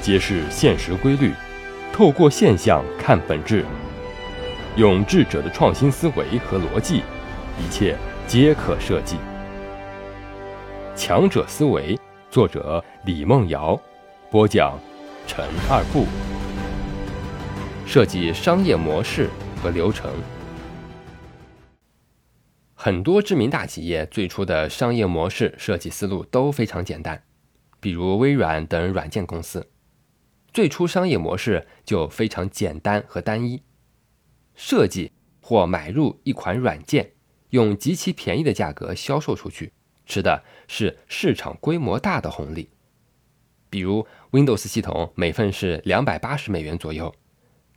[0.00, 1.32] 揭示现实规律，
[1.92, 3.64] 透过现象看本质，
[4.76, 7.02] 用智者的创新思维和逻辑，
[7.58, 9.16] 一切皆可设计。
[10.94, 11.98] 强者思维，
[12.30, 13.80] 作者李梦瑶，
[14.30, 14.78] 播讲
[15.26, 16.06] 陈二步。
[17.86, 19.28] 设计商业模式
[19.62, 20.10] 和流程。
[22.74, 27.22] 很多知名大企业最初的商业模式设计思路都非常简单，
[27.80, 29.66] 比如微软等软件公司，
[30.52, 33.62] 最初商业模式就非常简单和单一：
[34.54, 37.12] 设计或买入一款软件，
[37.50, 39.72] 用极其便宜的价格销售出去，
[40.06, 42.70] 吃的是市场规模大的红利。
[43.70, 47.14] 比如 Windows 系统每份是两百八十美元左右，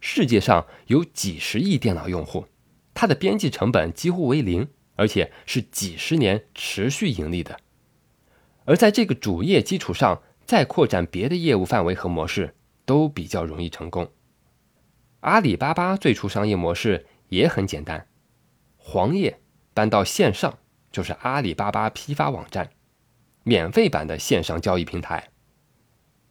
[0.00, 2.46] 世界上有几十亿电脑用户，
[2.94, 4.68] 它的边际成本几乎为零。
[4.96, 7.58] 而且是几十年持续盈利的，
[8.66, 12.54] 而在这个主业基础上再扩展别的业务范围和模式，
[12.90, 14.10] 都比较容易成功。
[15.20, 18.08] 阿里巴巴最初商业模式也很简单，
[18.76, 19.38] 黄页
[19.72, 20.58] 搬到线上
[20.90, 22.70] 就是阿里巴巴批发网站，
[23.44, 25.28] 免费版的线上交易平台，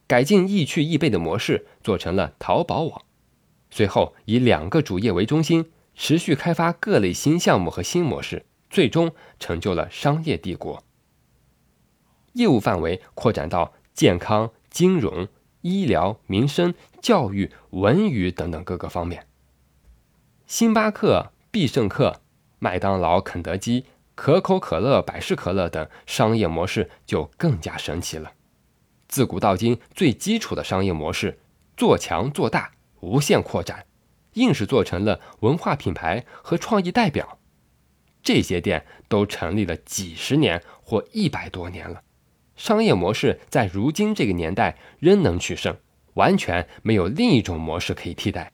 [0.05, 3.03] 改进易趣易备的模式做成了淘宝网，
[3.69, 8.45] 随后以两个主业为中心，持续开发各类新项目和新模式。
[8.69, 10.83] 最终成就了商业帝国，
[12.33, 15.29] 业务范围扩展到健康、金融、
[15.61, 19.27] 医疗、民生、教育、文娱等等各个方面。
[20.45, 22.21] 星巴克、必胜客、
[22.59, 23.85] 麦当劳、肯德基、
[24.15, 28.33] 可口可乐、百事可乐等商业模式就更加神奇了。
[29.07, 31.39] 自古到今，最基础的商业模式，
[31.75, 33.85] 做强做大，无限扩展，
[34.33, 37.39] 硬是做成了文化品牌和创意代表。
[38.21, 42.03] 这些店都成立了几十年或一百多年了，
[42.59, 45.77] 商业模式在如今这个年代仍能取胜，
[46.15, 48.51] 完全没有另一种模式可以替代。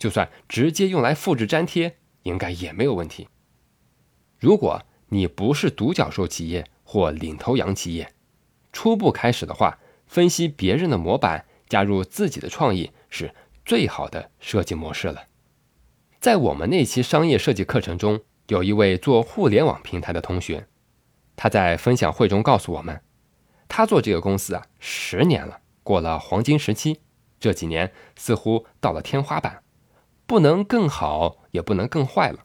[0.00, 3.28] 就算直接用来复制粘贴，应该也没有问题。
[4.38, 8.12] 如果你不是独角兽企业或领头羊企业，
[8.72, 13.32] 初步开始的话，分析别人的模板，加入自己的创意，是
[13.64, 15.22] 最好的设计模式了。
[16.18, 18.20] 在我们那期商业设计课程中。
[18.48, 20.66] 有一位做互联网平台的同学，
[21.36, 23.00] 他在分享会中告诉我们，
[23.72, 26.98] 他做这个公司啊十年了，过了黄金时期，
[27.38, 29.62] 这几年似乎到了天花板，
[30.26, 32.40] 不能更好，也不能更坏了，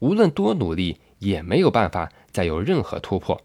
[0.00, 3.40] 无论多努力，也没有办法再有任何突破。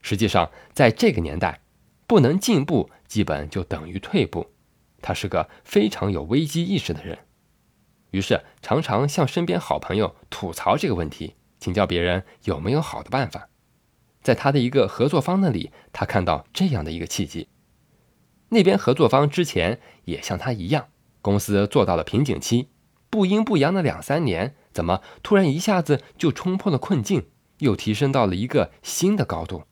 [0.00, 1.60] 实际上，在这个年代，
[2.06, 4.48] 不能进步，基本就等于退步。
[5.02, 7.18] 他是个非常有危机意识的人。
[8.12, 13.48] 于是，常常向身边好朋友吐槽这个问题，请教别人有没有好的办法。
[14.22, 17.48] 在他的一个合作方那里，他看到这样的一个契机：
[18.50, 20.88] 那边合作方之前也像他一样，
[21.20, 22.68] 公司做到了瓶颈期，
[23.10, 27.26] 不阴不阳的两三年，怎么突然一下子就冲破了困境，
[27.58, 29.64] 又提升到了一个新的高度？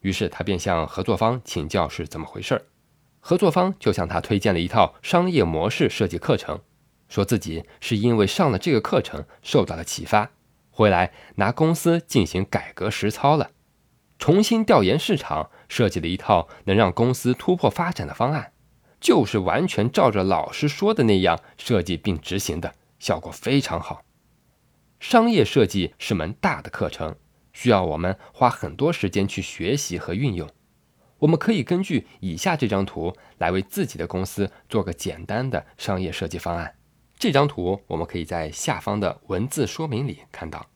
[0.00, 2.62] 于是他便向合作方请教是怎么回事儿。
[3.20, 6.60] 合作方就向他推荐了一套商业模式设计课程。
[7.08, 10.30] 说自己是因为上了这个课程受到了启发，
[10.70, 13.50] 回来拿公司进行改革实操了，
[14.18, 18.52] 重新调研市场，设计了一套能让公司突破发展的方案，
[19.00, 24.02] 就是完全照着老师说的那样设计并执行的，效果非常好。
[24.98, 27.14] 商业设计是门大的课程，
[27.52, 30.48] 需要我们花很多时间去学习和运用。
[31.20, 36.74] 我们可以根据以下这张图来为自己的公司做个简单的商业设计方案。
[37.16, 40.66] 这张图我们可以在下方的文字说明里看到。